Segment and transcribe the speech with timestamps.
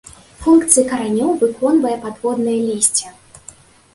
[0.43, 3.07] Функцыі каранёў выконвае падводнае лісце.